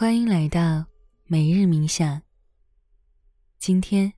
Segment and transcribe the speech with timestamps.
[0.00, 0.86] 欢迎来到
[1.24, 2.22] 每日冥想。
[3.58, 4.12] 今天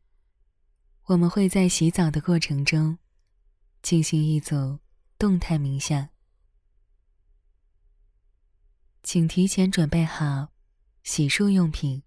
[1.05, 2.99] 我们会在洗澡的过程中
[3.81, 4.79] 进行一组
[5.17, 6.11] 动态冥想，
[9.03, 10.49] 请提前准备好
[11.03, 12.03] 洗漱用品，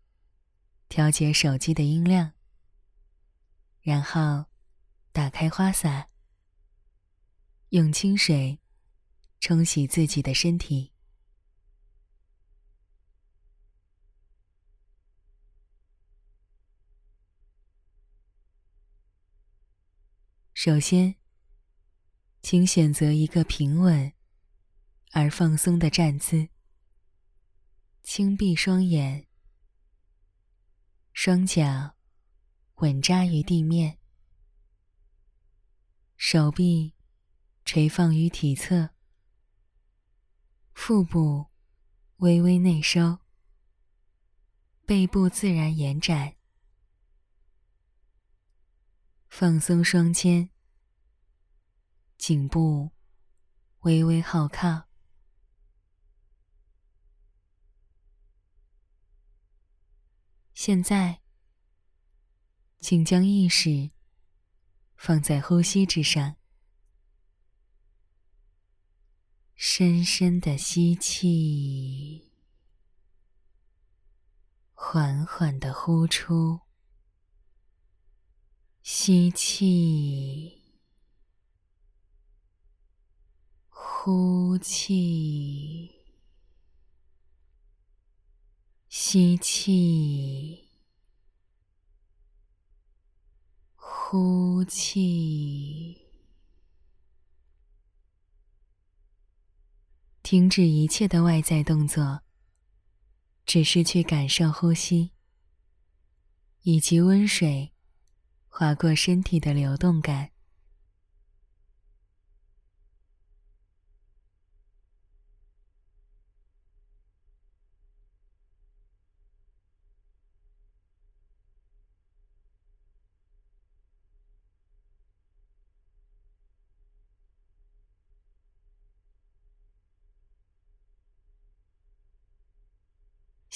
[0.87, 2.33] 调节手机的音量，
[3.81, 4.45] 然后
[5.11, 6.09] 打开花洒，
[7.69, 8.59] 用清水
[9.39, 10.92] 冲洗自己的身体。
[20.65, 21.15] 首先，
[22.41, 24.13] 请选择一个平稳
[25.11, 26.47] 而放松的站姿，
[28.01, 29.27] 轻闭双眼，
[31.11, 31.97] 双脚
[32.75, 33.99] 稳扎于地面，
[36.15, 36.93] 手臂
[37.65, 38.91] 垂放于体侧，
[40.71, 41.47] 腹部
[42.19, 43.19] 微微内收，
[44.85, 46.37] 背部自然延展，
[49.27, 50.52] 放松双肩。
[52.17, 52.91] 颈部
[53.81, 54.87] 微微后靠。
[60.53, 61.21] 现在，
[62.79, 63.91] 请将意识
[64.95, 66.37] 放在呼吸之上，
[69.55, 72.31] 深深的吸气，
[74.73, 76.61] 缓缓的呼出，
[78.81, 80.62] 吸气。
[84.05, 85.89] 呼气，
[88.89, 90.67] 吸气，
[93.77, 96.01] 呼气，
[100.21, 102.23] 停止一切的外在动作，
[103.45, 105.11] 只是去感受呼吸，
[106.63, 107.71] 以及温水
[108.49, 110.31] 划过身体的流动感。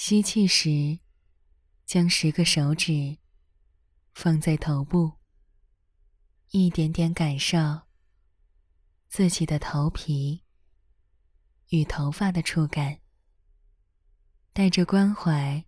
[0.08, 1.00] 吸气时，
[1.84, 3.18] 将十个手指
[4.14, 5.12] 放在头部，
[6.48, 7.58] 一点点感受
[9.06, 10.44] 自己的头皮
[11.68, 13.00] 与头发的触感，
[14.54, 15.62] 带着关怀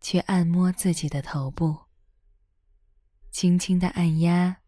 [0.00, 1.78] 去按摩自己的头部，
[3.30, 4.62] 轻轻的按压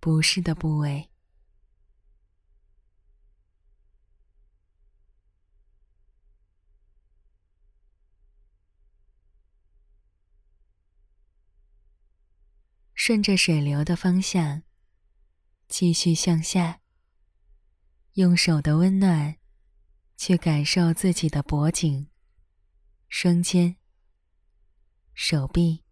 [0.00, 1.10] 不适的部位。
[13.06, 14.62] 顺着水流的方向，
[15.68, 16.80] 继续向下。
[18.14, 19.36] 用手的温暖，
[20.16, 22.08] 去感受自己的脖颈、
[23.10, 23.76] 双肩、
[25.12, 25.84] 手臂。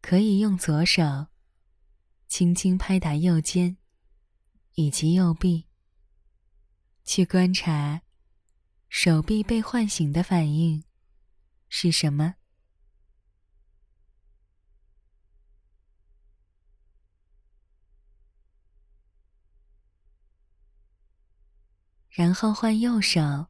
[0.00, 1.26] 可以用左手
[2.26, 3.76] 轻轻拍打右肩
[4.76, 5.66] 以及右臂。
[7.06, 8.02] 去观察
[8.88, 10.82] 手臂被唤醒的反应
[11.68, 12.34] 是什么，
[22.10, 23.46] 然后换右手，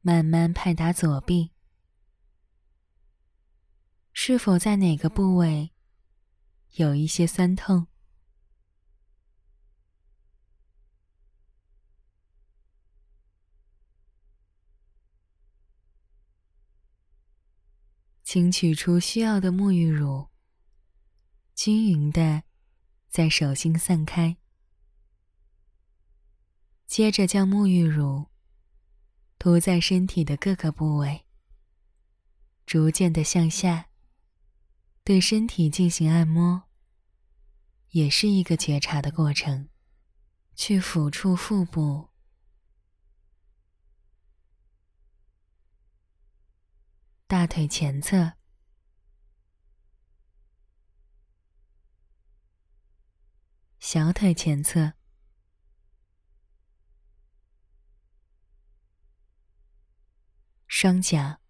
[0.00, 1.50] 慢慢拍打左臂，
[4.12, 5.72] 是否在哪个部位
[6.74, 7.91] 有一些酸痛？
[18.32, 20.28] 请取出需要的沐浴乳，
[21.54, 22.44] 均匀的
[23.10, 24.38] 在手心散开。
[26.86, 28.28] 接着将沐浴乳
[29.38, 31.26] 涂在身体的各个部位，
[32.64, 33.90] 逐渐的向下，
[35.04, 36.62] 对身体进行按摩，
[37.90, 39.68] 也是一个觉察的过程。
[40.54, 42.08] 去抚触腹部、
[47.42, 48.34] 大腿前侧。
[53.80, 54.92] 小腿前侧，
[60.68, 61.40] 双脚，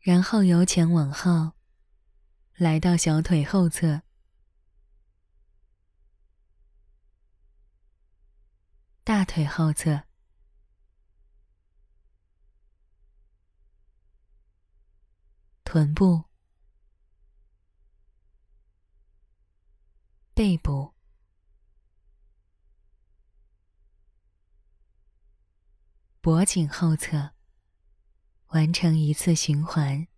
[0.00, 1.52] 然后由前往后，
[2.56, 4.02] 来到小腿后侧、
[9.02, 10.02] 大腿后侧、
[15.72, 16.24] 臀部、
[20.34, 20.94] 背部、
[26.20, 27.30] 脖颈后侧。
[28.48, 30.08] 完成一次循环。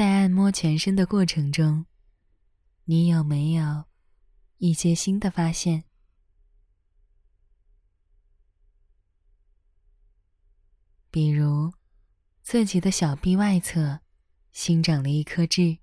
[0.00, 1.84] 在按摩全身的过程中，
[2.84, 3.84] 你有没有
[4.56, 5.84] 一些新的发现？
[11.10, 11.74] 比如，
[12.40, 14.00] 自己的小臂外侧
[14.52, 15.76] 新长了一颗痣，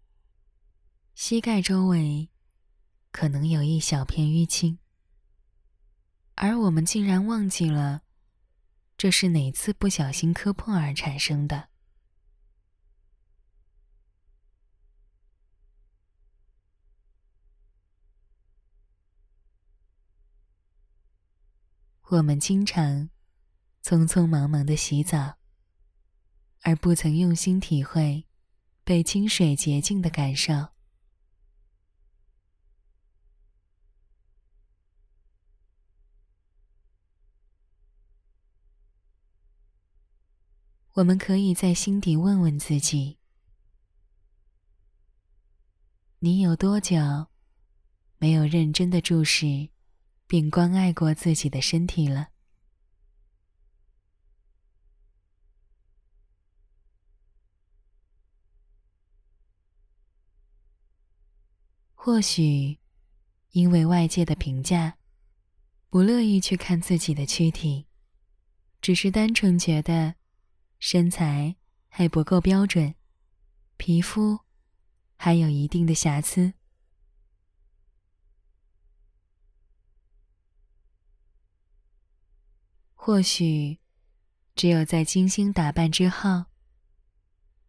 [1.13, 2.31] 膝盖周围
[3.11, 4.79] 可能有一小片淤青，
[6.33, 8.01] 而我们竟然忘记了
[8.97, 11.69] 这是哪次不小心磕碰而产生的。
[22.09, 23.09] 我们经常
[23.83, 25.35] 匆匆忙忙的洗澡，
[26.61, 28.25] 而不曾用心体会
[28.85, 30.69] 被清水洁净的感受。
[40.93, 43.17] 我们可以在心底问问自己：
[46.19, 46.95] 你有多久
[48.17, 49.71] 没有认真的注视？
[50.27, 52.27] 并关爱过自己的身体了。
[61.93, 62.77] 或许，
[63.51, 64.97] 因为外界的评价，
[65.89, 67.85] 不乐意去看自己的躯体，
[68.81, 70.15] 只是单纯觉得
[70.79, 71.57] 身材
[71.89, 72.95] 还不够标准，
[73.75, 74.39] 皮肤
[75.17, 76.53] 还有一定的瑕疵。
[83.07, 83.79] 或许，
[84.53, 86.47] 只有在精心打扮之后，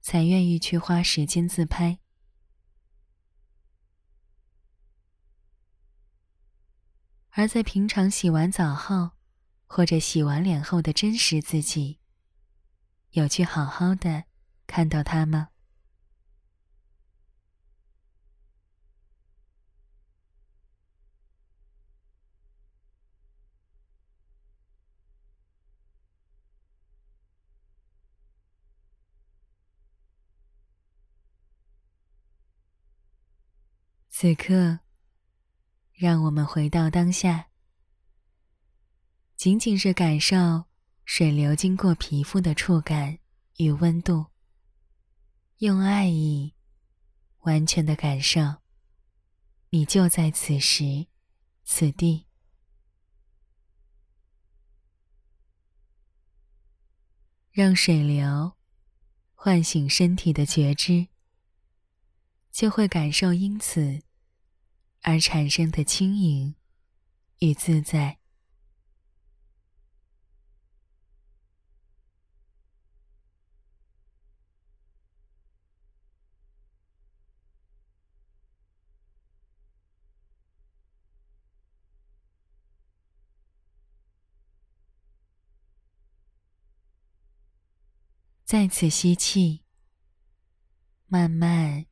[0.00, 2.00] 才愿意去花时间自拍。
[7.31, 9.12] 而在平常洗完澡后，
[9.67, 12.01] 或者洗完脸后的真实自己，
[13.10, 14.24] 有去好好的
[14.67, 15.51] 看到它吗？
[34.20, 34.81] 此刻，
[35.93, 37.51] 让我们回到当下，
[39.37, 40.65] 仅仅是感受
[41.05, 43.20] 水流经过皮肤的触感
[43.58, 44.27] 与温度，
[45.58, 46.53] 用爱意
[47.43, 48.56] 完全的感受，
[49.70, 51.06] 你就在此时
[51.63, 52.27] 此地，
[57.53, 58.56] 让水流
[59.34, 61.06] 唤醒身体的觉知，
[62.51, 64.03] 就会感受因此。
[65.02, 66.55] 而产生的轻盈
[67.38, 68.19] 与自在，
[88.44, 89.62] 再次吸气，
[91.06, 91.86] 慢慢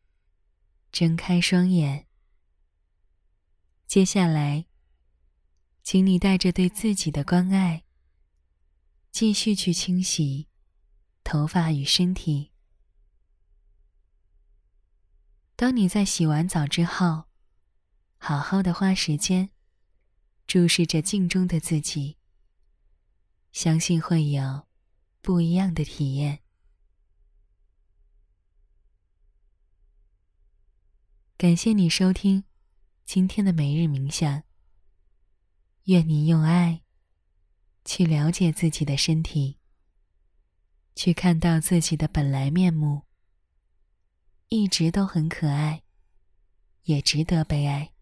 [0.90, 2.06] 睁开双眼。
[3.87, 4.66] 接下来，
[5.83, 7.85] 请你带着对自己的关爱，
[9.12, 10.49] 继续去清洗
[11.23, 12.50] 头发与身体。
[15.55, 17.25] 当你在洗完澡之后，
[18.19, 19.50] 好好的花时间
[20.47, 22.19] 注视着镜中的自己，
[23.52, 24.66] 相信会有
[25.23, 26.40] 不一样的体验。
[31.38, 32.45] 感谢你收听
[33.06, 34.42] 今天的每日冥想。
[35.84, 36.82] 愿你用爱
[37.84, 39.60] 去了解自己的身体，
[40.96, 43.02] 去看到自己的本来面目，
[44.48, 45.84] 一直都很可爱，
[46.82, 47.92] 也值得被爱。